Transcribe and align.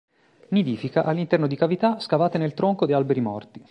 Nidifica 0.47 1.03
all'interno 1.03 1.45
di 1.45 1.55
cavità 1.55 1.99
scavate 1.99 2.39
nel 2.39 2.55
tronco 2.55 2.87
di 2.87 2.93
alberi 2.93 3.21
morti. 3.21 3.59